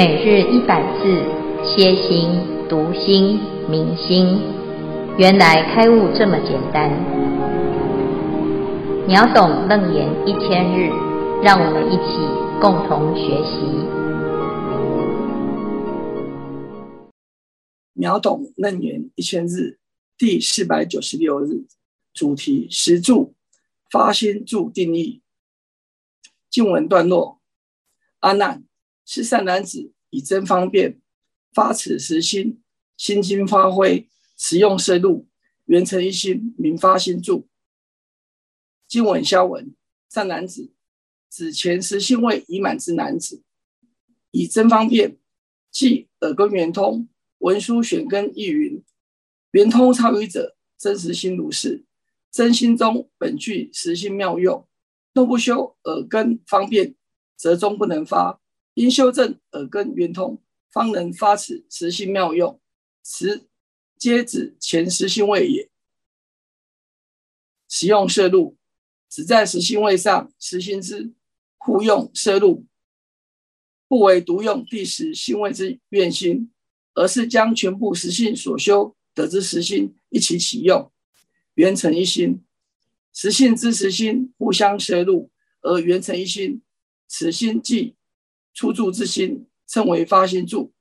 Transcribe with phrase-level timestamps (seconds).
[0.00, 1.04] 每日一百字，
[1.62, 2.30] 歇心、
[2.70, 4.40] 读心、明心，
[5.18, 6.88] 原来开悟这么简单。
[9.06, 10.88] 秒懂楞严一千日，
[11.42, 12.16] 让我们一起
[12.62, 13.60] 共同学习。
[17.92, 19.78] 秒懂楞严一千日
[20.16, 21.66] 第四百九十六日，
[22.14, 23.34] 主题十住
[23.90, 25.20] 发心住定义。
[26.48, 27.38] 经文段落：
[28.20, 28.64] 阿难。
[29.12, 31.00] 是善男子以真方便
[31.52, 32.62] 发此实心，
[32.96, 35.26] 心经发挥，持用摄入，
[35.64, 37.48] 圆成一心，明发心住。
[38.86, 39.74] 经文消文：
[40.08, 40.70] 善男子
[41.28, 43.42] 指前实心位已满之男子，
[44.30, 45.18] 以真方便，
[45.72, 48.80] 即耳根圆通，文殊选根亦云：
[49.50, 51.84] 圆通超于者，真实心如是。
[52.30, 54.68] 真心中本具实心妙用，
[55.12, 56.94] 若不修耳根方便，
[57.34, 58.39] 则终不能发。
[58.74, 60.40] 因修正耳根圆通，
[60.70, 62.60] 方能发此实心妙用。
[63.02, 63.48] 此
[63.98, 65.70] 皆指前实心位也。
[67.68, 68.56] 使用摄入，
[69.08, 71.12] 只在实心位上实行之，
[71.56, 72.66] 互用摄入，
[73.86, 76.50] 不为独用第十心位之愿心，
[76.94, 80.90] 而是将全部实性所修得之实心一起启用，
[81.54, 82.44] 圆成一心。
[83.12, 85.30] 实性之实心互相摄入
[85.62, 86.62] 而圆成一心，
[87.08, 87.96] 此心即。
[88.54, 90.72] 出住之心称为发心住。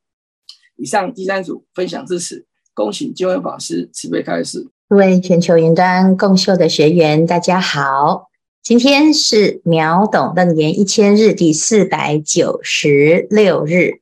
[0.75, 4.67] 以上第三组分享至此，恭请见辉法师慈悲开示。
[4.87, 8.29] 各位全球云端共修的学员，大家好，
[8.63, 14.01] 今天是秒懂楞严一千日第四百九十六日，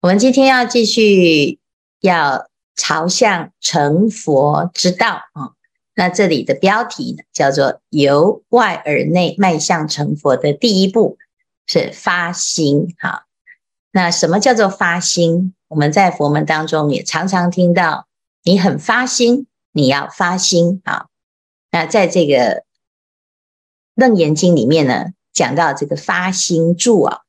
[0.00, 1.58] 我们今天要继续
[2.00, 5.52] 要朝向成佛之道啊。
[5.94, 11.18] 那这里的标题呢，叫做由外而内迈向成佛的第一步。
[11.66, 13.22] 是发心，好。
[13.90, 15.54] 那什么叫做发心？
[15.68, 18.06] 我们在佛门当中也常常听到，
[18.42, 21.08] 你很发心，你要发心，好。
[21.70, 22.34] 那在这个
[23.94, 27.20] 《楞严经》里面呢，讲到这个发心住啊，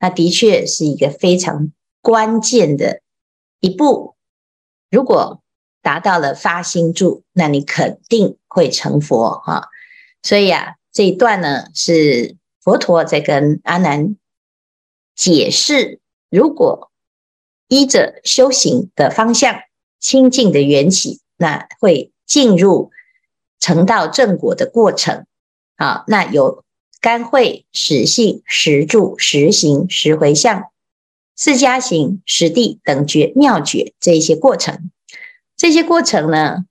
[0.00, 3.00] 那的确是一个非常关键的
[3.60, 4.16] 一步。
[4.90, 5.42] 如果
[5.82, 9.68] 达到了发心住，那你肯定会成佛哈。
[10.22, 12.36] 所以啊，这一段呢是。
[12.64, 14.16] 佛陀在跟阿难
[15.14, 16.90] 解释，如果
[17.68, 19.60] 依着修行的方向、
[20.00, 22.90] 清净的缘起，那会进入
[23.60, 25.26] 成道正果的过程。
[25.76, 26.64] 啊，那有
[27.02, 30.70] 甘慧、实性、实住、实行、实回向、
[31.36, 34.90] 四加行、实地等觉妙觉这些过程，
[35.54, 36.64] 这些过程呢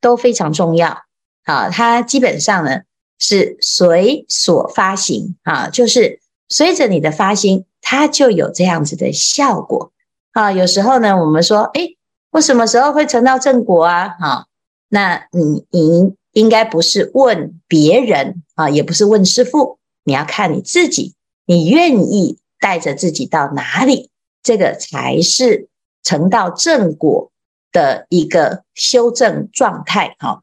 [0.00, 1.04] 都非常重要。
[1.44, 2.80] 啊，它基本上呢。
[3.18, 9.92] 是随所发行啊，就是随着你的发心，它就有这样子的效果
[10.32, 10.52] 啊。
[10.52, 11.88] 有时候呢，我们说，哎，
[12.32, 14.16] 我什么时候会成到正果啊？
[14.20, 14.46] 好，
[14.88, 21.14] 那你你应该不是问别人啊，也不是问师父，你要看你自己，
[21.46, 24.10] 你愿意带着自己到哪里，
[24.42, 25.68] 这个才是
[26.02, 27.30] 成到正果
[27.72, 30.16] 的一个修正状态。
[30.18, 30.42] 哈，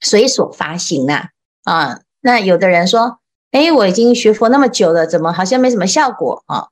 [0.00, 1.30] 随所发行啊。
[1.64, 3.18] 啊，那有的人说，
[3.50, 6.68] 哎，我已经学佛那么久了，怎么好像没什么效果啊？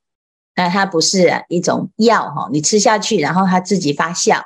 [0.54, 4.42] 那它不是，一种药哈，你吃下去，然后它自己发酵。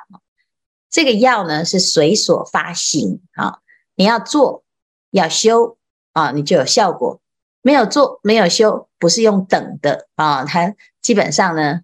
[0.89, 3.59] 这个药呢是随所发行啊，
[3.95, 4.63] 你要做
[5.11, 5.77] 要修
[6.13, 7.19] 啊，你就有效果；
[7.61, 11.81] 没有做没有修，不是用等的啊，它基本上呢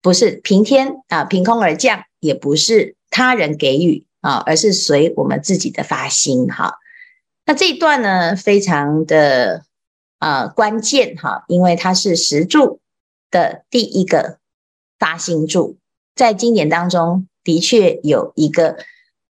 [0.00, 6.78] 不是凭天啊凭空而降，也不是他人给予啊，而是随我们自己的发心哈。
[7.48, 9.64] 那这一段呢，非常的
[10.18, 12.78] 啊、呃、关键哈，因为它是十住
[13.30, 14.38] 的第一个
[14.98, 15.78] 发心住，
[16.14, 18.76] 在经典当中的确有一个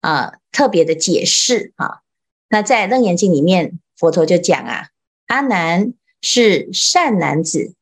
[0.01, 2.03] 啊、特别的解释哈。
[2.49, 4.89] 那在楞严经里面，佛陀就讲啊，
[5.29, 7.75] 阿难是善男子，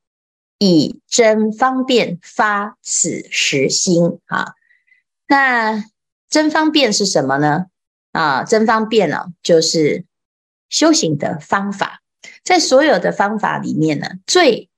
[0.59, 4.53] 以真方便发此实心啊。
[5.29, 5.83] 那
[6.29, 7.69] 真方便是什么呢？
[8.13, 10.05] 啊，真方便呢、哦，就是。
[10.69, 12.01] 修行的方法，
[12.45, 14.69] 在所有的方法里面呢，最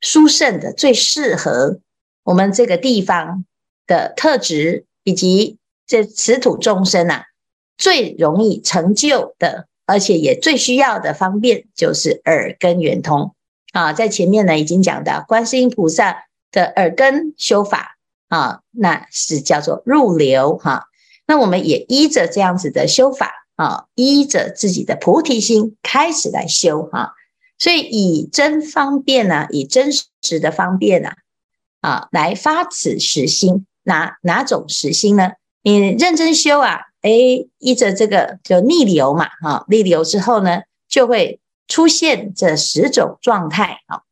[0.00, 1.80] 殊胜的、最适合
[2.24, 3.44] 我们这个地方
[3.86, 7.24] 的特质，以及这此土众生啊，
[7.76, 13.34] 最容易成就的，而且也最需要的方便，就是耳根圆通
[13.72, 13.92] 啊。
[13.92, 17.96] 在前面呢，已经讲到观世音菩萨的耳根修法
[18.28, 20.86] 啊，那是叫做入流哈、
[21.26, 23.39] 那我们也依着这样子的修法。
[23.60, 27.12] 啊，依着自己的菩提心开始来修哈，
[27.58, 29.92] 所以以真方便啊，以真
[30.22, 31.16] 实的方便啊，
[31.82, 33.66] 啊来发此实心。
[33.82, 35.32] 哪哪种实心呢？
[35.62, 37.10] 你认真修啊，哎，
[37.58, 44.04] 依着这个就逆流嘛，哈，逆流之后呢，就会出现这十种状态啊，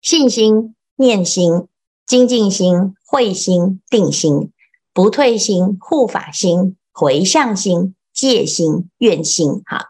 [0.00, 1.66] 信心、念心、
[2.06, 4.52] 精进心、慧心、定心、
[4.92, 9.86] 不退心、护法心、回向心、戒心、愿心，哈，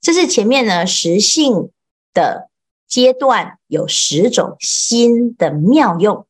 [0.00, 1.68] 这是前面呢实性
[2.14, 2.48] 的
[2.88, 6.26] 阶段有十种心的妙用，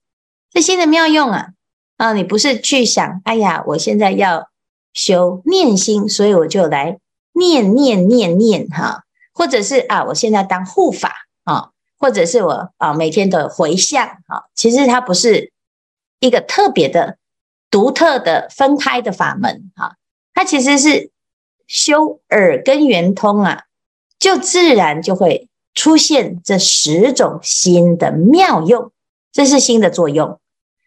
[0.51, 1.51] 这心的妙用啊。
[1.97, 4.49] 啊，你不是去想，哎呀，我现在要
[4.95, 6.99] 修念心，所以我就来
[7.35, 15.53] 念念念念哈，或者是啊，我现在当护法啊，或者是我啊每天的回向啊，其实它不是
[16.19, 17.17] 一个特别的、
[17.71, 19.95] 独特的分开的法门哈，
[20.35, 21.13] 它其实是
[21.67, 23.65] 修耳根圆通啊，
[24.19, 28.93] 就自然就会出现这十种心的妙用，
[29.33, 30.39] 这是心的作用。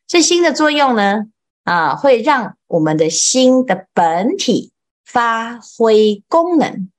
[0.08, 1.26] 这心的作用呢，
[1.64, 4.72] 啊，会让我们的心的本体
[5.06, 6.90] 发挥功能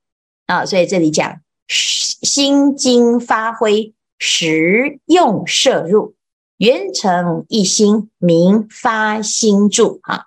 [0.45, 6.13] 啊，所以这里讲心经发挥实用摄入，
[6.57, 10.25] 圆成一心，名发心住啊。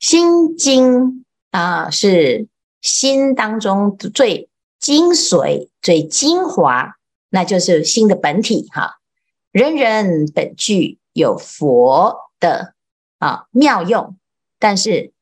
[0.00, 2.48] 心经啊，是
[2.84, 4.48] 心当中最
[4.78, 6.94] 精髓、最精华，
[7.30, 8.98] 那就是心的本体哈、
[9.50, 11.00] 人人本具。
[11.16, 12.74] 有佛的
[13.20, 14.16] 啊妙用，
[14.58, 15.12] 但是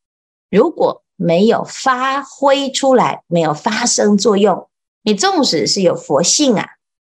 [0.49, 4.71] 如果没有发挥出来，没有发生作用，
[5.03, 6.67] 你纵使是有佛性啊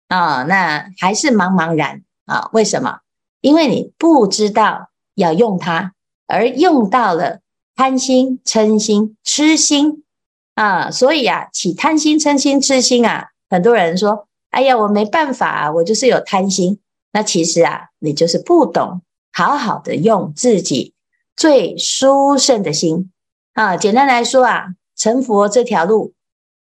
[0.07, 2.50] 啊，那还是茫茫然啊。
[2.51, 3.01] 为什么？
[3.42, 5.94] 因为你不知道要用它，
[6.25, 7.42] 而用到了
[7.75, 10.03] 贪心、嗔心、痴心
[10.56, 16.80] 啊，所以啊，起贪心、嗔心、痴心啊，很多人说：“哎呀，我没办法，我就是有贪心。”
[17.12, 19.02] 那其实啊，你就是不懂
[19.32, 20.94] 好好的用自己
[21.36, 23.12] 最殊胜的心
[23.54, 23.78] 啊。
[23.78, 26.14] 简单来说啊，成佛这条路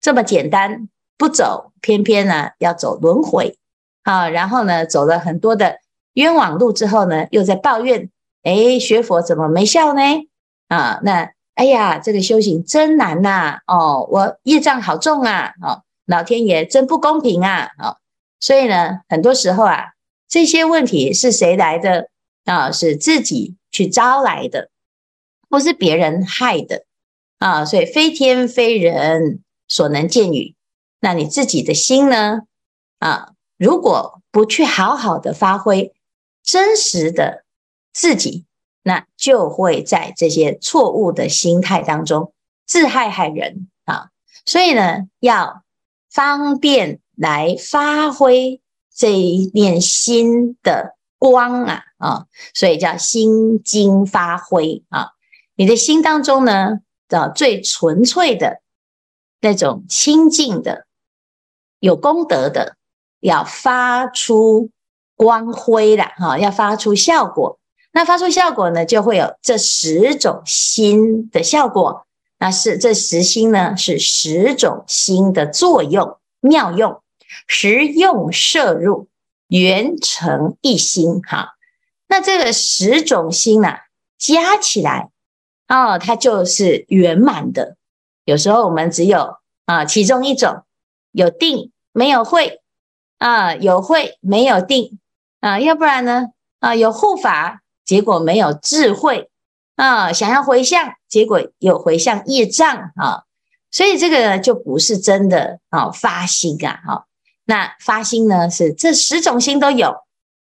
[0.01, 3.57] 这么简单，不走偏偏呢要走轮回
[4.03, 4.29] 啊。
[4.29, 5.79] 然后呢，走了很多的
[6.15, 8.11] 冤枉路之后呢，又在抱怨，
[8.43, 10.01] 哎，学佛怎么没效呢？
[10.69, 13.59] 啊，那哎呀，这个修行真难呐！
[13.67, 15.53] 哦，我业障好重啊！
[15.63, 17.71] 哦，老天爷真不公平啊！
[17.83, 17.97] 哦，
[18.41, 19.93] 所以呢，很多时候啊。
[20.29, 22.09] 这些问题是谁来的
[22.45, 22.71] 啊？
[22.73, 24.71] 是自己去招来的，
[25.49, 26.85] 不是别人害的
[27.39, 27.65] 啊！
[27.65, 30.55] 所以非天非人所能见与。
[31.01, 32.41] 那你自己的心呢？
[32.99, 35.95] 啊，如果不去好好的发挥
[36.43, 37.45] 真实的
[37.93, 38.46] 自己，
[38.87, 42.33] 那就会在这些错误的心态当中
[42.67, 44.11] 自害害人啊！
[44.45, 45.65] 所以呢，要
[46.09, 48.61] 方便来发挥。
[48.95, 55.11] 这一念心的光啊啊，所以叫心经发挥啊。
[55.57, 56.79] 你的心当中呢，
[57.09, 58.63] 的，最纯粹的
[59.41, 60.87] 那种清净的、
[61.81, 62.77] 有功德的，
[63.21, 64.71] 要发出
[65.17, 67.59] 光辉的哈，要发出效果。
[67.97, 72.07] 那发出效果呢，就会有这十种心的效果。
[72.39, 77.01] 那是这十心呢，是十种心的作用妙用。
[77.47, 79.09] 实用摄入，
[79.49, 81.55] 圆成一心哈。
[82.07, 83.85] 那这个十种心啊，
[84.19, 85.09] 加起来
[85.67, 87.77] 哦，它就是圆满的。
[88.27, 90.65] 有时候我们只有啊其中一种
[91.13, 92.61] 有定没有慧
[93.17, 94.99] 啊，有慧没有定
[95.41, 96.27] 啊，要不然呢
[96.61, 99.31] 啊有护法，结果没有智慧
[99.77, 103.23] 啊，想要回向，结果有回向业障啊，
[103.71, 107.07] 所以这个就不是真的啊发心啊哈。
[107.45, 109.95] 那发心呢，是这十种心都有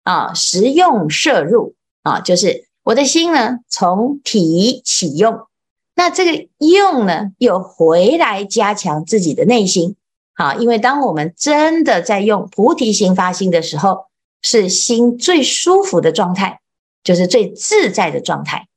[0.03, 5.47] 啊，实用摄入啊，就是我的心呢，从体起用，
[5.95, 9.97] 那这个用呢，又回来加强自己的内心。
[10.35, 14.05] 好、啊，因为当我们真的在用菩提心发心的时候，
[14.41, 16.61] 是心最舒服的状态，
[17.03, 18.67] 就是最自在的状态。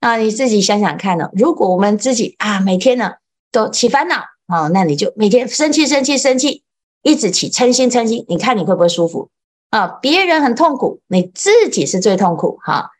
[0.00, 3.12] 啊，你自己想想看呢，如果我们自己啊，每天呢
[3.50, 6.62] 都起烦恼啊，那你就每天生气、生气、生气。
[7.06, 9.28] 一直起嗔心嗔心，你看你会不会舒服
[9.68, 9.86] 啊？
[10.00, 12.92] 别人很痛苦，你自己是最痛苦哈。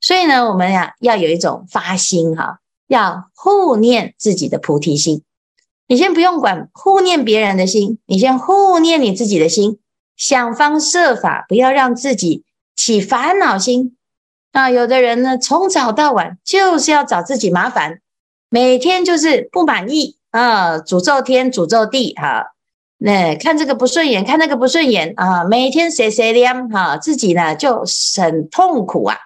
[0.00, 5.22] 所以呢，我们呀要有一种发心哈，要护念自己的菩提心。
[5.86, 9.78] 你先不用管护念别人的心，你先护念你自己的心，
[10.16, 12.42] 想方设法不要让自己
[12.74, 13.96] 起烦恼心
[14.54, 14.70] 啊。
[14.70, 18.00] 有的人呢，从早到晚就是要找自己麻烦，
[18.48, 22.52] 每天就是不满意啊，诅咒天诅咒地哈。
[22.96, 27.84] 那看这个不顺眼，看那个不顺眼啊，每天谁谁念哈，自己呢就
[28.16, 29.18] 很痛苦啊，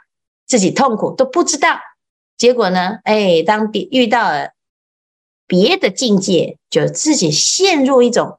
[0.47, 1.79] 自己痛苦都不知道。
[2.37, 4.51] 结果呢，哎，当别遇到了
[5.47, 8.39] 别的境界，就自己陷入一种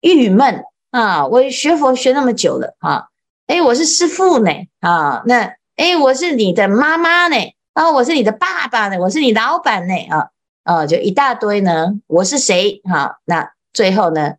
[0.00, 1.26] 郁闷啊。
[1.26, 3.08] 我学佛学那么久了啊，
[3.46, 7.36] 哎，我是师父呢啊，那哎，我是你的妈妈呢，
[7.72, 10.30] 啊，我是你的爸爸呢，我是你老板呢啊，
[10.62, 13.18] 啊，就一大堆呢，我是谁哈？
[13.24, 14.34] 那最后呢，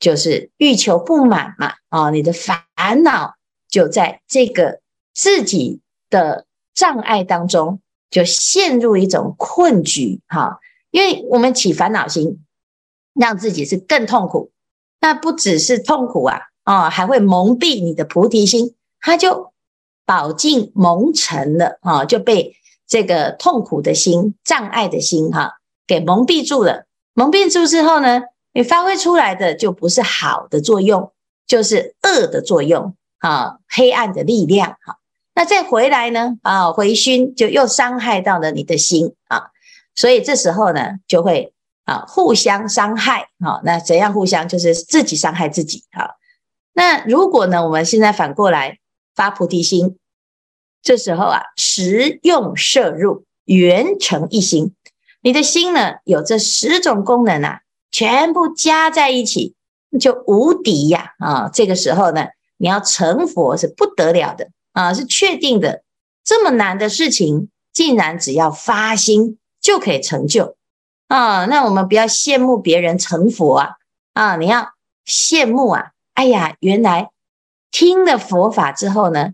[0.00, 2.62] 就是欲求不满嘛，啊，你的烦
[3.02, 3.34] 恼
[3.68, 4.80] 就在这个
[5.12, 7.80] 自己的障碍当中。
[8.08, 10.60] 就陷入一种困局，哈，
[10.92, 12.46] 因为我们起烦恼心，
[13.14, 14.52] 让自己是更痛苦。
[15.00, 19.52] 那不只是痛苦啊，啊，还会蒙蔽你的菩提心，它就
[20.06, 26.86] 饱尽蒙尘了啊，就被这个痛苦的心、障碍的心，哈，给蒙蔽住了。
[27.12, 28.22] 蒙蔽住之后呢，
[28.52, 31.12] 你发挥出来的就不是好的作用，
[31.46, 34.96] 就是恶的作用，啊，黑暗的力量，哈。
[35.34, 36.36] 那再回来呢？
[36.42, 39.50] 啊，回熏就又伤害到了你的心啊，
[39.94, 41.52] 所以这时候呢，就会
[41.84, 43.60] 啊互相伤害啊。
[43.64, 44.48] 那怎样互相？
[44.48, 46.10] 就是自己伤害自己啊。
[46.72, 48.78] 那如果呢，我们现在反过来
[49.16, 49.96] 发菩提心，
[50.82, 54.74] 这时候啊，十用摄入，圆成一心。
[55.22, 59.54] 你的心呢，有这十种功能啊，全部加在一起，
[59.98, 61.50] 就无敌呀啊！
[61.52, 62.26] 这个时候呢，
[62.58, 64.50] 你要成佛是不得了的。
[64.72, 65.82] 啊，是确定的，
[66.22, 70.54] 这么难的事情，竟然只要发心就可以成就
[71.08, 71.46] 啊！
[71.46, 73.70] 那我们不要羡慕别人成佛啊，
[74.12, 74.72] 啊，你要
[75.06, 75.92] 羡慕啊！
[76.12, 77.08] 哎呀，原来
[77.70, 79.30] 听了佛法之后呢，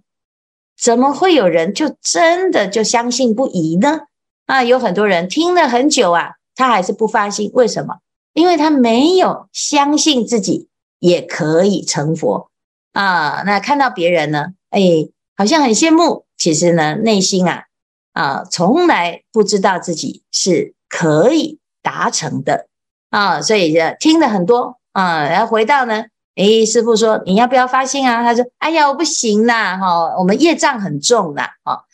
[0.80, 4.00] 怎么会有人就真的就相信不疑呢？
[4.46, 7.98] 啊，有很多人听了很久啊，他还是不发心，为什么？
[8.34, 12.50] 因为他没有相信自己也可以成佛
[12.92, 13.42] 啊！
[13.44, 15.08] 那看到别人呢，哎。
[15.34, 17.64] 好像很羡慕，其实呢，内心啊
[18.12, 22.68] 啊，从来不知道自己是可以达成的
[23.08, 26.04] 啊，所以就听了很多啊，然后回到呢，
[26.36, 28.22] 诶，师傅说你要不要发心啊？
[28.22, 31.84] 他说，哎呀，我不行啦，哈，我们业障很重啦，哈。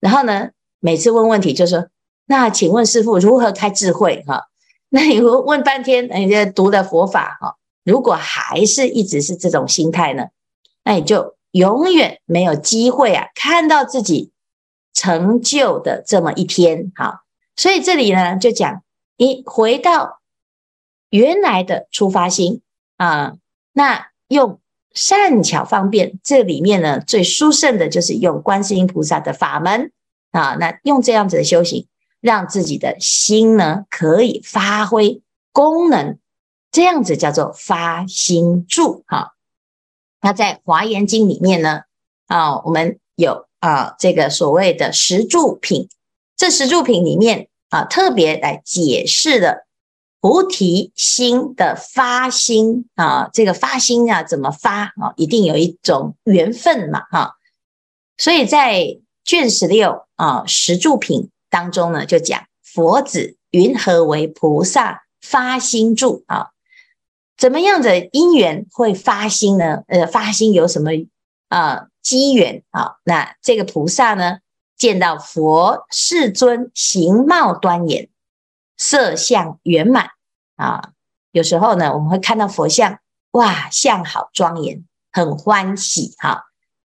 [0.00, 1.88] 然后呢，每次问问题就说，
[2.26, 4.24] 那请问师傅如何开智慧？
[4.26, 4.48] 哈，
[4.88, 10.28] 那你问半天，你就读的佛法哈，如果还是一直是这种心态呢，
[10.84, 11.36] 那你就。
[11.52, 14.32] 永远没有机会啊，看到自己
[14.92, 16.92] 成就的这么一天。
[16.94, 17.22] 好，
[17.56, 18.82] 所以这里呢，就讲
[19.16, 20.20] 你回到
[21.08, 22.60] 原来的出发心
[22.98, 23.36] 啊，
[23.78, 24.58] 那用
[24.92, 29.92] 善巧方便，这里面呢，最殊胜的就是用观世音菩萨的法门
[30.32, 31.86] 啊，那用这样子的修行，
[32.20, 36.18] 让自己的心呢可以发挥功能，
[36.72, 39.34] 这样子叫做发心住哈。
[40.20, 41.82] 那在《华严经》里面呢，
[42.26, 45.88] 啊，我们有啊这个所谓的十住品，
[46.36, 49.67] 这十住品里面啊，特别来解释了
[50.20, 57.36] 菩提心的发心啊，这个发心啊怎么发啊，一定有一种缘分嘛，哈。
[58.16, 66.48] 所以在卷十六啊十住品当中呢，就讲佛子云何为菩萨发心住啊？
[67.36, 69.84] 怎么样的因缘会发心呢？
[69.86, 70.90] 呃，发心有什么
[71.48, 72.96] 啊机缘啊？
[73.04, 74.38] 那这个菩萨呢，
[74.76, 78.08] 见到佛世尊形貌端严，
[78.78, 80.08] 色相圆满
[80.56, 80.92] 啊。
[81.32, 82.98] 有时候呢，我们会看到佛像，
[83.32, 86.44] 哇，相好庄严，很欢喜哈、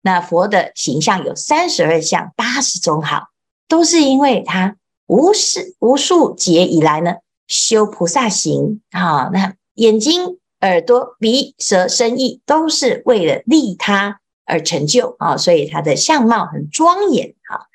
[0.02, 3.28] 那佛的形象有三十二相，八十种好，
[3.68, 4.76] 都是因为他
[5.06, 9.30] 无始无数劫以来呢，修菩萨行啊。
[9.32, 17.36] 那眼睛、耳朵、鼻、舌、身、意，都是为了利他而成就啊，所以他的相貌很庄严。
[17.48, 17.68] 好，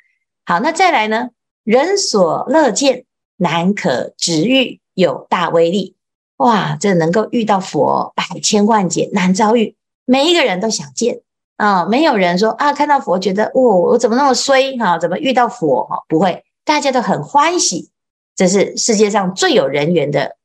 [0.44, 1.28] 好，那再来呢？
[1.64, 3.04] 人所乐见，
[3.38, 5.96] 难可值遇，有大威力。
[6.36, 11.22] 哇，这能够遇到佛，百千万劫难遭遇，每一个人都想见
[11.56, 11.86] 啊。
[11.86, 14.98] 没有人说啊，看到佛觉得，哦，我怎么那么衰哈？
[14.98, 16.04] 怎么遇到佛哈？
[16.06, 17.90] 不会，大家都很欢喜。
[18.36, 20.36] 这是世界上最有人缘的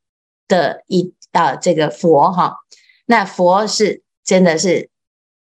[0.47, 1.13] 的一。
[1.33, 2.57] 啊，这个佛哈，
[3.07, 4.91] 那佛是真的是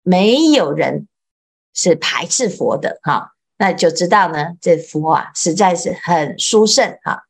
[0.02, 1.08] 没有人
[1.76, 7.27] 是排斥佛的哈，那就知道呢，这佛啊实在是很殊胜哈。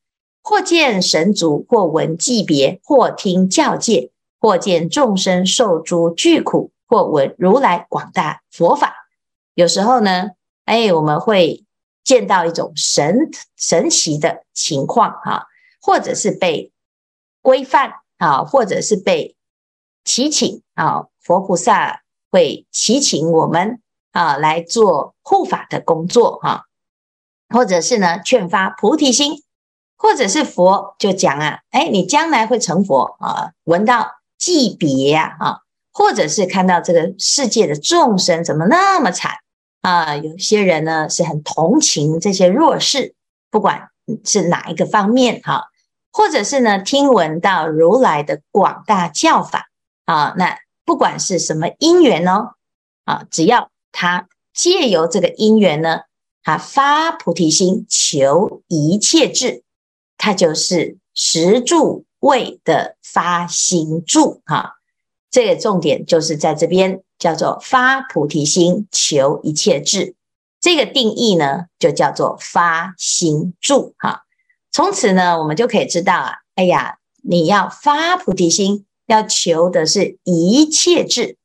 [0.47, 8.93] 或见神足，或闻偈别，或听教诫，或见众生受诸剧苦，或闻如来广大佛法。
[9.55, 10.29] 有时候呢，
[10.63, 11.65] 哎，我们会
[12.05, 15.47] 见到一种神神奇的情况哈，
[15.81, 16.71] 或者是被
[17.41, 17.93] 规范。
[18.19, 19.35] 啊，或者是被
[20.03, 22.01] 祈请啊，佛菩萨
[22.31, 23.79] 会祈请我们
[24.11, 26.63] 啊来做护法的工作哈，
[27.49, 29.43] 或者是呢劝发菩提心，
[29.97, 34.07] 或者是佛就讲啊，哎，你将来会成佛啊，闻到
[34.39, 35.57] 偈别呀啊，
[35.91, 39.31] 或者是看到这个世界的众生怎么那么惨
[39.81, 43.15] 啊，有些人呢是很同情这些弱势，
[43.49, 43.89] 不管
[44.23, 45.65] 是哪一个方面哈。
[46.13, 49.69] 或者是呢，听闻到如来的广大教法
[50.05, 52.53] 啊，那不管是什么因缘哦，
[53.05, 56.01] 啊，只要他借由这个因缘呢，
[56.41, 59.63] 他发菩提心，求一切智，
[60.17, 64.73] 它就是十住位的发心住哈。
[65.29, 70.15] 这个重点就是在这边叫做发菩提心，求一切智，
[70.59, 74.23] 这个定义呢就叫做发心住哈。
[74.71, 81.37] 从此呢，我们就可以知道啊，哎呀，你要发菩提心，要求的是一切智，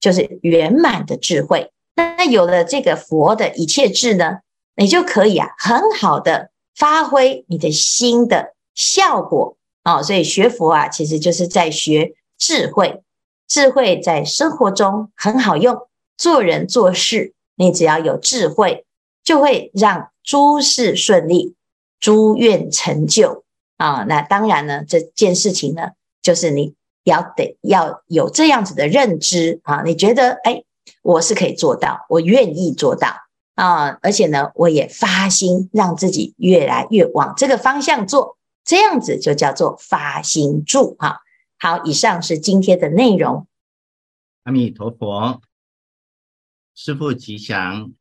[0.00, 1.70] 就是圆满的智慧。
[1.94, 4.38] 那有了这个佛的一切智呢，
[4.76, 10.02] 你就可以啊，很好的发挥你的心的效果啊。
[10.02, 13.02] 所以学佛啊，其实就是在学智慧，
[13.48, 18.84] 智慧在生活中很好用，做人做事，你只要有智慧，
[19.24, 21.54] 就会让诸事顺利。
[21.98, 23.42] 诸愿成就
[23.78, 30.62] 啊，那当然呢，这件事情呢，就是你要得要有这样子的认知啊，你觉得哎，
[31.00, 33.16] 我是可以做到，我愿意做到
[33.56, 41.22] 啊，而且呢，我也发心让自己越来越往这个方向做，这样子就叫做发心住哈。
[41.58, 43.48] 好，以上是今天的内容。
[44.44, 45.42] 阿弥陀佛，
[46.74, 47.92] 师父吉祥，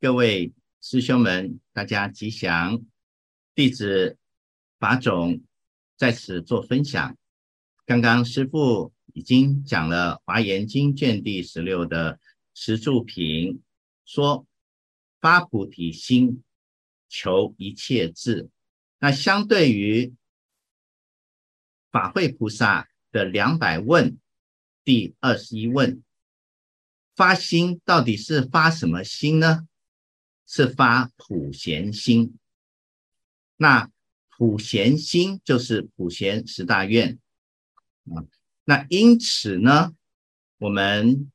[0.00, 0.54] 各位。
[0.82, 2.80] 师兄们，大家吉祥！
[3.54, 4.16] 弟子
[4.78, 5.42] 法总
[5.98, 7.14] 在此做分享。
[7.84, 12.18] 刚刚师父已经讲了《华严经》卷第十六的
[12.54, 13.60] 十住品，
[14.12, 14.44] 说
[15.20, 16.42] 发菩提心，
[17.08, 18.50] 求一切智。
[18.98, 20.12] 那相对于
[21.92, 24.18] 法会菩萨的两百问，
[24.82, 26.02] 第二十一问，
[27.14, 29.68] 发心到底是发什么心呢？
[30.44, 32.36] 是发普贤心，
[33.58, 33.92] 那
[34.36, 37.20] 普贤心就是普贤十大愿
[38.06, 38.26] 啊。
[38.64, 39.94] 那因此呢，
[40.58, 41.30] 我们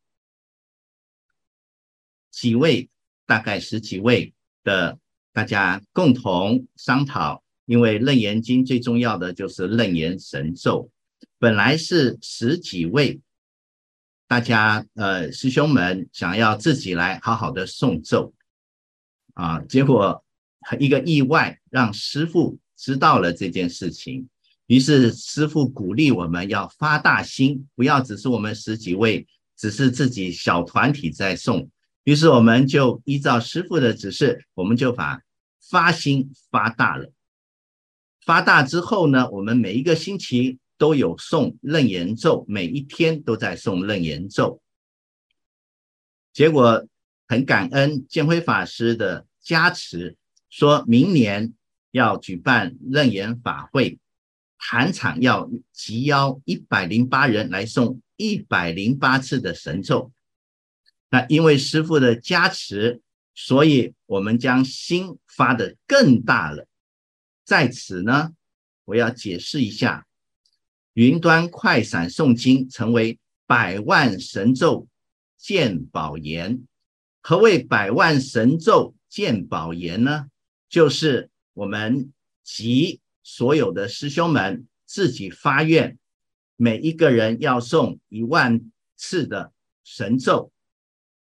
[2.36, 2.90] 几位
[3.26, 4.34] 大概十几位
[4.66, 5.00] 的
[5.32, 10.92] 大家共同商讨，因为楞严经最重要的就是楞严神咒，
[11.40, 13.22] 本来是十几位
[14.28, 18.34] 大家呃师兄们想要自己来好好的诵咒。
[19.34, 20.22] 啊，结果
[20.78, 24.28] 一个意外，让师父知道了这件事情。
[24.68, 31.70] 于是师父鼓励我们要发大心，不要只是我们十几位，只是自己小团体在诵。
[32.06, 35.22] 于是我们就依照师父的指示，我们就把
[35.70, 37.12] 发心发大了。
[38.22, 44.62] 发大之后呢，我们每一个星期都有诵楞严咒，每一天都在诵楞严咒。
[46.32, 46.88] 结果。
[47.28, 50.16] 很感恩建辉法师的加持，
[50.48, 51.56] 说明年
[51.90, 53.98] 要举办楞严法会，
[54.60, 60.12] 坛场要集邀一百零八人来诵一百零八次的神咒。
[61.16, 63.02] 那因为师傅的加持，
[63.34, 66.68] 所以我们将心发得更大了。
[67.46, 68.34] 在此呢，
[68.84, 70.06] 我要解释一下，
[70.92, 74.90] 云端快闪诵经成为百万神咒
[75.38, 76.68] 见宝言。
[77.22, 80.26] 何谓百万神咒见宝言呢？
[80.68, 82.12] 就是我们
[82.44, 85.98] 集所有的师兄们自己发愿，
[86.58, 89.54] 每一个人要诵一万次的
[89.86, 90.52] 神咒，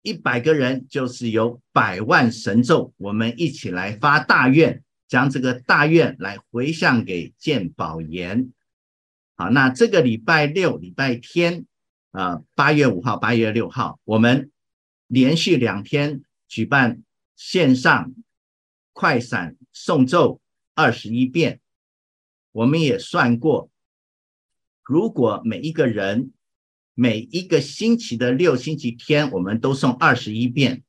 [0.02, 2.92] 一百个人就是有百万神咒。
[2.98, 8.52] 我们一起来发大愿，将这个大愿来回向给见宝岩。
[9.34, 11.64] 好，那这个礼拜六、礼拜天，
[12.10, 14.50] 啊，八月五号、八月六号，我们。
[15.08, 17.02] 连续两天举办
[17.36, 18.14] 线上
[18.94, 20.40] 快闪诵咒
[20.74, 21.60] 二十一遍，
[22.50, 23.68] 我们也算过，
[24.82, 26.32] 如果每一个人
[26.94, 30.83] 每一个星期的六星期天，我们都送二十一遍，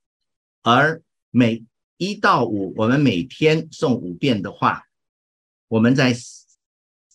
[0.62, 1.64] 而每
[1.98, 4.84] 一到五我们每天送五遍的话，
[5.68, 6.16] 我们在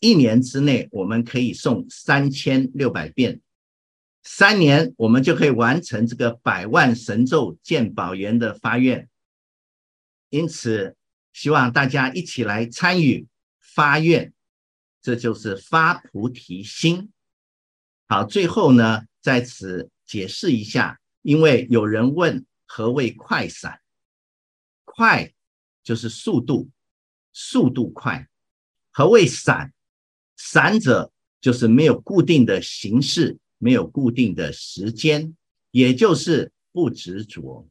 [0.01, 3.40] 一年之内我们可以送三千六百遍。
[4.22, 9.09] 三年，我们就可以完成这个百万神咒鉴宝岩的发愿。
[10.31, 10.96] 因此，
[11.33, 13.27] 希望大家一起来参与
[13.59, 14.33] 发愿，
[15.01, 17.11] 这就是发菩提心。
[18.11, 23.81] 好，最后呢，在此解释一下，因为有人问何谓快闪？
[24.87, 25.31] 快
[25.85, 26.71] 就是速度，
[27.35, 28.27] 速度快。
[28.90, 29.75] 何谓闪？
[30.38, 35.37] 闪者就是没有固定的形式，没有固定的时间，
[35.71, 37.68] 也就是不执着。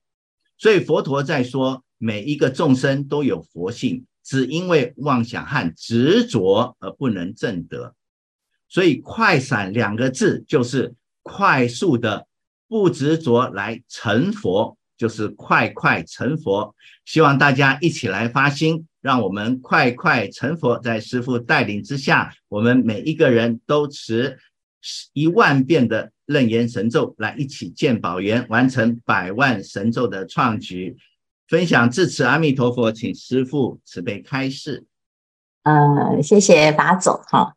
[0.59, 7.95] 所以佛陀在说，每一个众生都有佛性，只因为妄想和执着而不能证得。
[8.69, 12.27] 所以“快闪”两个字就是快速的
[12.67, 16.75] 不执着来成佛，就是快快成佛。
[17.05, 18.85] 希望大家一起来发心。
[18.99, 24.37] 让我们快快成佛，在师父带领之下，我们每一个人都持
[25.13, 30.97] 一万遍的楞严神咒，来一起建宝园，完成百万神咒的创举。
[31.47, 34.85] 分享至此，阿弥陀佛，请师父慈悲开示。
[35.63, 37.55] 呃，谢谢法总哈。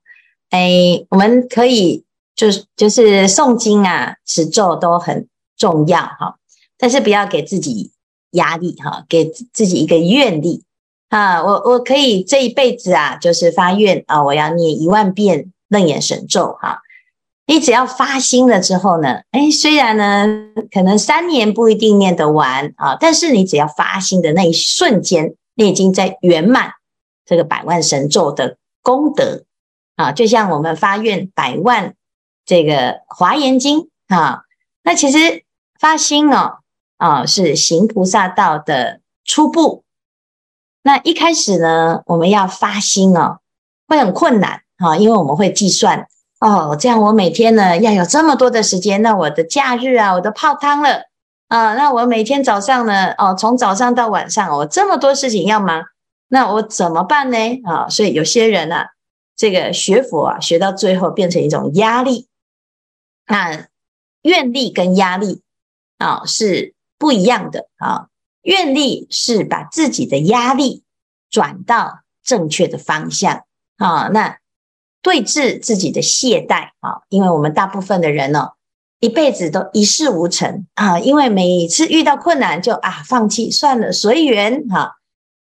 [0.51, 2.05] 哎，我们可以
[2.37, 6.37] 就是就是诵经啊，持咒都很重要哈，
[6.79, 7.93] 但是不要给自己
[8.33, 10.65] 压力哈，给自己一个愿力。
[11.09, 16.83] 啊，我我可以这一辈子啊，就是发愿啊，我要念一万遍楞严神咒哈。
[17.47, 26.71] 你只要发心了之后呢，哎，虽然呢可能三年不一定念得完啊，但是你只要发心的那一瞬间，你已经在圆满
[27.27, 29.43] 这个百万神咒的功德
[30.01, 30.13] 啊。
[30.13, 31.95] 就像我们发愿百万
[32.47, 34.43] 这个华严经啊，
[34.83, 35.45] 那其实
[35.79, 36.59] 发心哦
[36.97, 39.85] 啊是行菩萨道的初步。
[40.83, 43.39] 那一开始呢，我们要发心哦，
[43.87, 46.07] 会很困难啊，因为我们会计算
[46.41, 51.03] 哦，这样我每天呢要有这么多的时间，那我的假日啊，我都泡汤了
[51.49, 55.85] 啊，那我每天早上呢，哦，从早上到晚上，我这么多事情要忙，
[56.29, 57.37] 那我怎么办呢？
[57.65, 58.89] 啊，所以有些人啊，
[59.41, 62.29] 这个学佛啊，学到最后变成一种压力，
[63.27, 63.69] 那
[64.21, 65.41] 愿力跟压力
[65.97, 68.09] 啊是不一样的啊。
[68.43, 70.85] 愿力是把自己的压力
[71.31, 73.45] 转到正确的方向
[73.79, 74.41] 啊，那
[75.01, 78.51] 对治自己的懈怠啊，因为我们大部分的人呢，
[78.99, 84.97] 一辈子都一事无成啊，因为每次遇到困难就啊放弃算了随缘哈，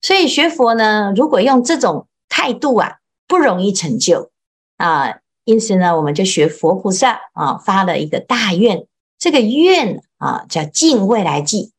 [0.00, 2.98] 所以学佛呢，如果用这种态度啊，
[3.30, 4.30] 不容易成就。
[4.76, 8.84] 啊，因此呢，我们就学佛菩萨啊，发了一个大愿，
[9.18, 11.72] 这个愿啊叫尽未来际。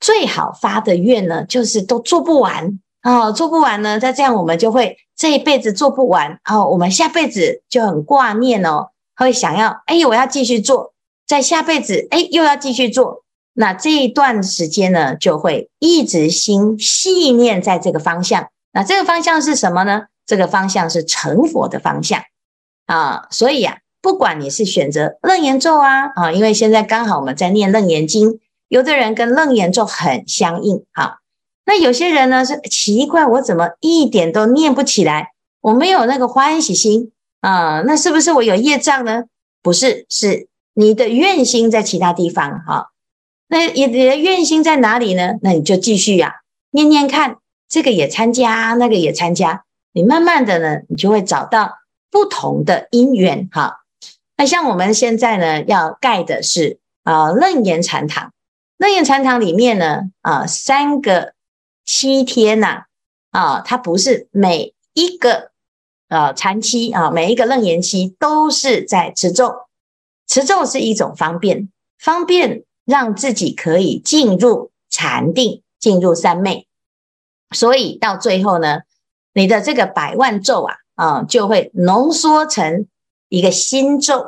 [0.00, 2.80] 最好发的愿呢，就是都做不完。
[3.00, 6.40] 啊、做不完呢，再这样我们就会这一辈子做不完。
[6.48, 10.92] 哦，我们下辈子就很挂念哦，会想要哎，我要继续做，
[11.26, 13.24] 在下辈子哎又要继续做，
[13.54, 18.48] 那这一段时间呢，就会一直心系念在这个方向。
[18.72, 20.06] 那这个方向是什么呢？
[20.28, 22.22] 这个方向是成佛的方向
[22.86, 28.38] 啊，所以啊，不管你是选择楞严咒啊啊，因为现在刚好我们在念楞严经。
[28.68, 31.20] 有的人跟楞严咒很相应，哈，
[31.64, 35.32] 那有些人呢是奇怪，我怎么一点都念不起来？
[35.62, 37.10] 我没有那个欢喜心
[37.40, 39.24] 啊，那是不是我有业障呢？
[39.62, 42.88] 不是，是你的愿心在其他地方，哈。
[43.48, 45.36] 那你的愿心在哪里呢？
[45.40, 46.34] 那你就继续呀，
[46.70, 47.38] 念念看，
[47.70, 49.64] 这个也参加，那个也参加，
[49.98, 53.80] 你慢慢的呢，你就会找到不同的因缘，哈。
[54.36, 58.32] 那像我们现在呢，要盖的是啊楞严禅堂。
[58.76, 61.34] 楞严禅堂里面呢，啊，三个
[61.84, 62.84] 七天呐，
[63.32, 65.50] 啊，它不是每一个
[66.06, 69.52] 呃禅期啊，每一个楞严期都是在持咒，
[70.28, 76.68] 持咒是一种方便，方便让自己可以进入禅定，进入三昧，
[77.50, 78.82] 所以到最后呢，
[79.38, 82.86] 你的这个百万咒啊，啊，就会浓缩成
[83.28, 84.26] 一个心咒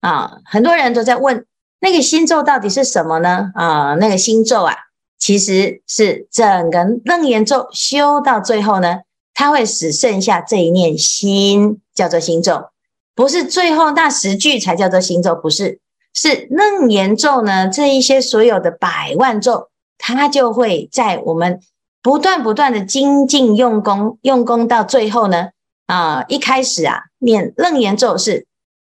[0.00, 1.46] 啊，很多人都在问。
[1.78, 3.52] 那个心咒到底是什么呢？
[3.54, 4.74] 啊，那个心咒啊，
[5.16, 12.70] 其实是整个楞严咒修到最后呢，它会只剩下这一念心，叫做心咒，
[13.14, 15.78] 不是最后那十句才叫做心咒，不是，
[16.14, 19.68] 是楞严咒呢，这一些所有的百万咒，
[19.98, 21.60] 它就会在我们
[22.08, 25.50] 不断不断的精进用功，用功到最后呢，
[25.84, 28.46] 啊，一开始啊，念楞严咒是。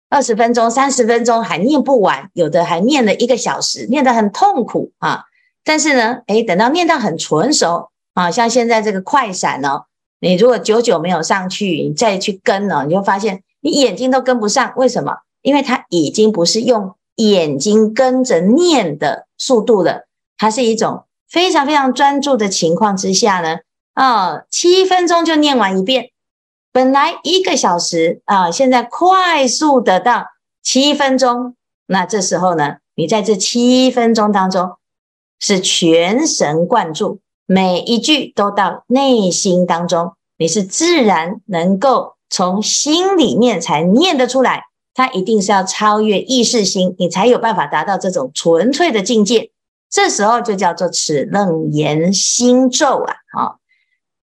[0.08, 5.24] 二十分钟、三十分钟还念不完，有的还念了一个小时，念得很痛苦啊。
[5.64, 9.86] 但是呢，诶，等到念到很纯熟啊，像现在这个快闪哦，
[10.20, 14.72] 你如果久久没有上去，你再去跟呢，你就发现你眼睛都跟不上。
[14.76, 15.16] 为什么？
[15.42, 20.06] 因为它已经不是用眼睛跟着念的速度了，
[20.38, 23.58] 它是一种非常非常专注的情况之下呢，
[23.94, 26.10] 啊，七分钟就念完一遍。
[26.72, 30.26] 本来一个小时啊，现在快速的到
[30.62, 31.54] 七分钟。
[31.86, 34.72] 那这时候呢，你在这七分钟当中
[35.38, 44.64] 是全神贯注，每一句都到内心当中，你是自然能够从心里面才念得出来。
[44.94, 49.50] 它一定是要超越意识心，你才有办法达到这种纯粹的境界。
[49.90, 53.14] 这时候就叫做持楞严心咒啊！
[53.36, 53.56] 啊，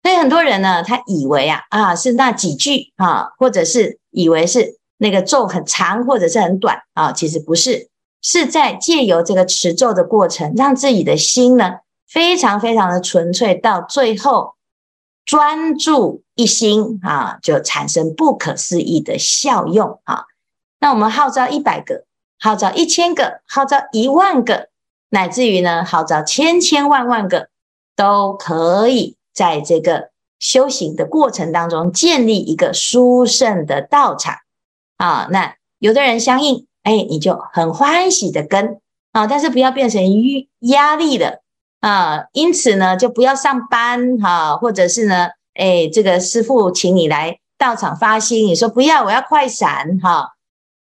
[0.02, 7.88] 所以很多人呢，他以为啊啊是那几句啊，或者是以为是那个咒很长，或者是很短啊，其实不是，
[8.20, 11.74] 是在借由这个持咒的过程，让自己的心呢
[12.08, 14.54] 非常非常的纯粹，到最后
[15.24, 20.24] 专注一心啊，就产生不可思议的效用啊。
[20.80, 22.04] 那我们号召一百个，
[22.40, 24.71] 号召一千个，号召一万个。
[25.14, 27.50] 乃至于呢，号召千千万万个，
[27.94, 30.08] 都可以在这个
[30.40, 34.36] 修行的过程当中建立一个殊胜的道场
[34.96, 35.28] 啊。
[35.30, 38.80] 那有的人相应，哎，你就很欢喜的跟
[39.12, 40.02] 啊，但是不要变成
[40.60, 41.42] 压力了
[41.80, 42.24] 啊。
[42.32, 50.30] 因此呢，就不要上班哈、或者是呢，哎，这个师父请你来道场发心，你说不要，我要快闪哈、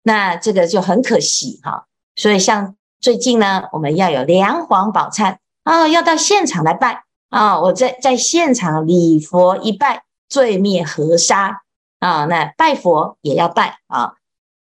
[0.05, 2.77] 那这个就很可惜哈、所以像。
[3.01, 7.59] 最近呢，我们要有梁皇宝忏啊，要到现场来拜啊！
[7.59, 11.63] 我在在现场礼佛一拜，罪灭河沙
[11.99, 12.27] 啊！
[12.27, 14.17] 那拜佛也要拜啊，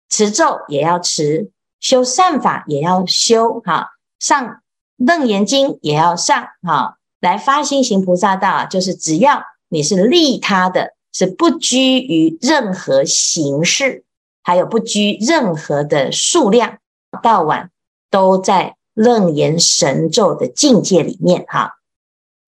[0.09, 4.61] 持咒也要持，修善法也要修哈、上
[4.97, 14.03] 楞严经也要上哈、来发心行菩萨道，就是只要你是利他的，是不拘于任何形式，
[14.43, 16.77] 还有不拘任何的数量，
[17.23, 17.71] 到晚。
[18.09, 21.77] 都在楞严神咒的境界里面哈，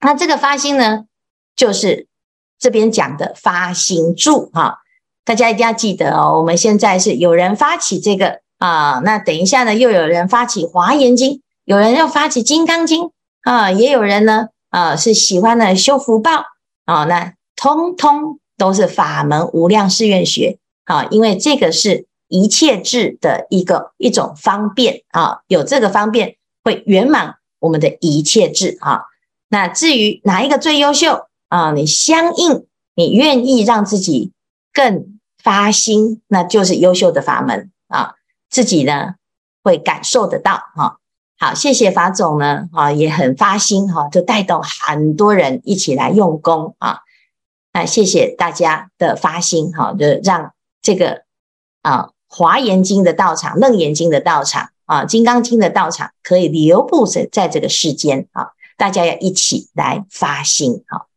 [0.02, 1.06] 那这个发心呢，
[1.56, 2.08] 就是
[2.58, 4.80] 这边讲的发心助哈，
[5.24, 6.40] 大家一定要记得哦。
[6.40, 13.12] 我们现在是有人发起这个啊，那等一下呢，又有人发起华严经，有人要发起金刚经
[13.44, 16.46] 啊，也有人呢啊是喜欢呢修福报
[16.86, 22.09] 啊，那通通都是法门无量誓愿学啊，因为这个是。
[22.30, 29.02] 一切智的一个一种方便啊，有这个方便会圆满我们的一切智啊。
[29.50, 34.32] 那至于哪一个最优秀啊，你相应你愿意让自己
[34.72, 38.14] 更发心，那就是优秀的法门啊。
[38.50, 39.16] 自己呢
[39.64, 41.00] 会感受得到哈。
[41.40, 47.00] 好，谢谢法总呢啊，也很发心哈，就带动很多人一起来用功啊。
[47.74, 51.24] 那谢谢大家的发心哈，就让这个
[51.82, 52.12] 啊。
[52.30, 61.10] 华严经的道场，楞严经的道场啊，金刚经的道场，可以留步在在这个世间啊，大家要一起来发心啊。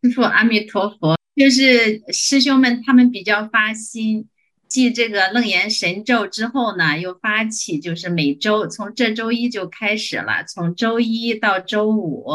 [0.00, 4.28] 师父阿弥陀佛，就是师兄们他们比较发心，
[4.68, 12.28] 记这个楞严神咒之后呢，又发起就是每周从这周一就开始了，从周一到周五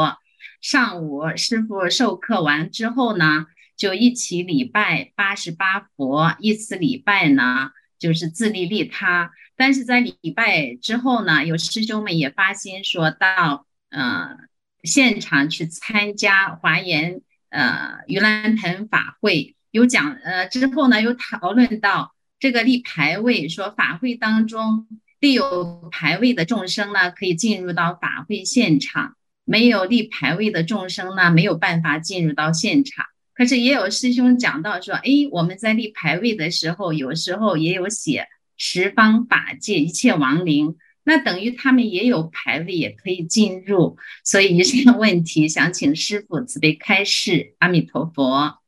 [0.59, 3.45] 上午师父授课完之后呢，
[3.77, 7.71] 就一起礼拜八十八佛，一次礼拜呢。
[7.97, 14.37] 就是自利利他，但是在礼拜之后呢，有师兄们也发心说到，呃，
[14.83, 24.87] 现场去参加华严呃盂兰盆法会，有讲呃之后呢，有讨论到这个立牌位，说法会当中
[25.19, 29.13] 立有牌位的众生呢，可以进入到法会现场；
[29.45, 33.05] 没有立牌位的众生呢，没有办法进入到现场。
[33.35, 43.97] 可是也有师兄讲到说，哎，我们在立牌位的时候，有时候也有写十方法界一切亡灵，那等于他们也有牌位，也可以进入。
[44.23, 47.55] 所以以上 问题，想请师父慈悲开示。
[47.59, 48.59] 阿弥陀佛。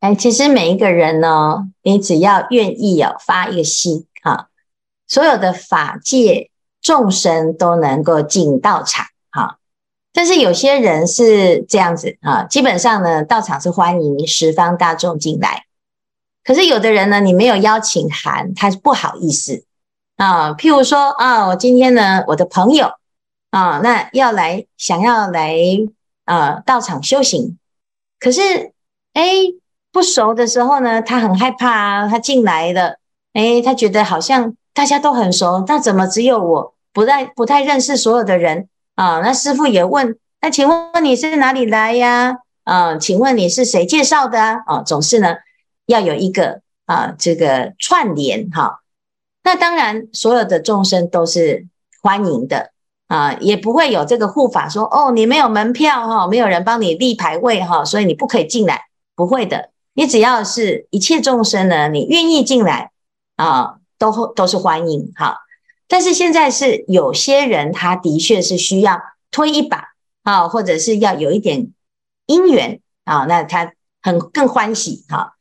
[0.00, 4.48] 哎，其实每一个人呢，你只要愿意哦，发一个心啊，
[5.06, 6.50] 所有的法界
[6.82, 9.06] 众生都能够进道场。
[10.12, 15.66] 但是有些人是这样子啊，基本上呢，道场是欢迎十方大众进来。
[16.42, 19.64] 可是有的人呢，你没有邀请函，他是不好意思
[20.16, 20.52] 啊。
[20.54, 22.90] 譬如说啊，我今天呢，我的朋友
[23.50, 25.54] 啊，那要来，想要来
[26.24, 27.58] 啊，道场修行，
[28.18, 28.72] 可是
[29.12, 29.22] 哎，
[29.92, 32.96] 不熟的时候呢，他很害怕啊，他进来了，
[33.34, 38.69] 哎，他觉得好像大家都很熟，那怎么只有我不太不太认识所有的人？
[39.00, 42.36] 啊，那师傅也问，那请问你是哪里来呀？
[42.64, 44.82] 啊，请问你是谁介绍的啊？
[44.82, 45.36] 总是呢
[45.86, 48.80] 要有一个啊这个串联哈、
[49.42, 51.66] 那当然，所有的众生都是
[52.02, 52.72] 欢迎的
[53.08, 58.82] 啊，也不会有这个护法说哦，你没有门票哈、没有人帮你立牌位哈、所以你不可以进来。
[59.16, 62.90] 不会的，你只要是一切众生呢，你愿意进来
[63.36, 65.38] 啊，都都是欢迎哈。
[65.90, 69.88] 但是现在是有些人他的确是需要推一把
[70.22, 71.72] 啊，或者是要有一点
[72.28, 75.34] 姻缘啊，那他很更欢喜哈。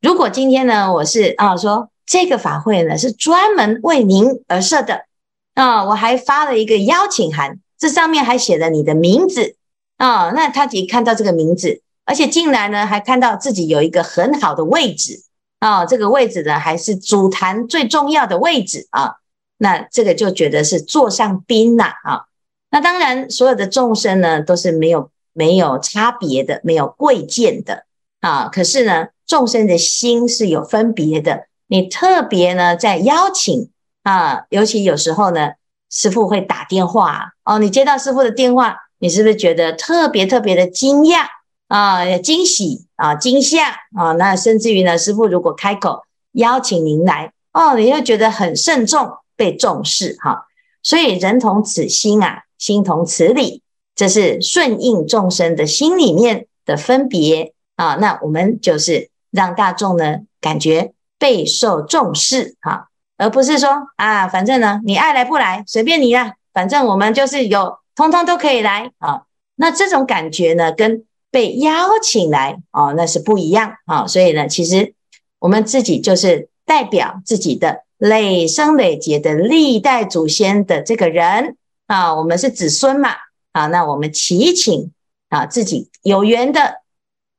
[0.00, 5.06] 如果今天呢，我是啊说这个法会呢是专门为您而设的
[5.54, 9.56] 啊，我还发了一个邀请函，这上面还写了你的名字
[9.96, 15.24] 啊，那他一看到这个名字，而且进来呢还看到自己有一个很好的位置
[15.58, 19.16] 啊，这个位置呢还是主坛最重要的位置啊，
[19.58, 22.24] 那这个就觉得是座上宾呐啊。
[22.70, 27.84] 那当然，所有的众生呢都是没有没有差别的，没有贵贱的
[28.20, 29.08] 啊，可是呢。
[29.28, 33.70] 众生的心是有分别的，你特别呢在邀请
[34.04, 35.54] 啊，尤其有时候呢，
[35.90, 41.24] 师傅会打电话哦，你接到师傅的电话，你是不是觉得特别特别的惊讶
[41.66, 44.12] 啊、惊喜啊、惊吓啊？
[44.12, 50.46] 那甚至于呢，师傅如果开口邀请您来哦，你又觉得很慎重，被重视哈、
[50.82, 53.62] 所以人同此心啊，心同此理，
[53.94, 57.96] 这是顺应众生的心里面的分别啊。
[57.96, 59.10] 那我们就是。
[59.32, 69.24] 让大众呢感觉备受重视哈，而不是说啊，反正呢你爱来不来随便你啦，反正我们就是有通通都可以来啊。
[69.56, 74.06] 那这种感觉呢，跟被邀请来哦，那是不一样啊。
[74.06, 74.94] 所以呢，其实
[75.38, 81.56] 我们自己就是代表自己的累生累劫的历代祖先的这个人
[81.86, 83.10] 啊，我们是子孙嘛
[83.52, 84.92] 啊，那我们祈请
[85.28, 86.82] 啊自己有缘的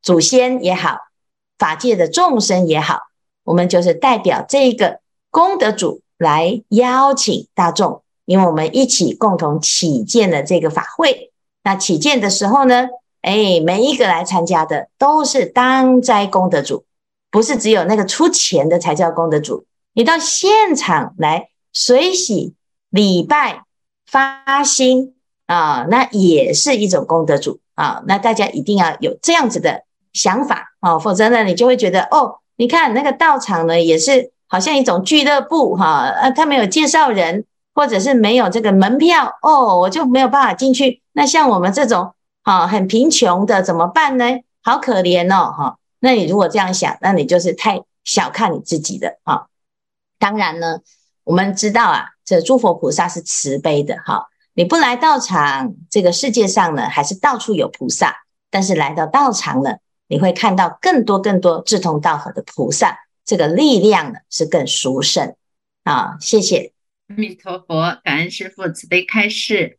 [0.02, 1.00] 祖先也好。
[1.60, 3.00] 法界的众生也好，
[3.44, 5.00] 我们就是代表这个
[5.32, 11.32] 功德主来邀请大众，因为我们一起共同起见的这个法会。
[11.64, 12.88] 那起见的时候呢，
[13.22, 16.86] 哎，每一个来参加的都是当斋功德主，
[17.32, 19.66] 不是只有那个出钱的才叫功德主。
[19.98, 22.54] 你到现场来随喜
[22.92, 23.64] 礼拜
[24.06, 25.16] 发心
[25.48, 28.04] 啊，那也是一种功德主啊。
[28.06, 29.86] 那大家一定要有这样子的。
[30.14, 41.02] 想法啊，否则呢，你就会觉得哦，你看那个道场呢，也是好像一种俱乐部哈，呃，他没有介绍人，或者是没有这个门票哦，我就没有办法进去。
[41.14, 44.26] 那像我们这种啊，很贫穷的怎么办呢？
[44.62, 45.78] 好可怜哦，哈。
[46.00, 49.46] 那你如果这样想，那你就是太小看你自己的啊。
[50.20, 50.80] 当然呢，
[51.24, 54.28] 我们知道啊，这诸佛菩萨是慈悲的哈。
[54.54, 58.16] 你不来道场，这个世界上呢，还是到处有菩萨，
[58.50, 65.36] 但是来到道场了，你会看到更多更多志同道合的菩萨，这个力量呢是更殊胜
[65.84, 66.18] 啊！
[66.20, 66.74] 谢谢
[67.10, 69.77] 阿弥陀佛，感恩师父慈悲开示。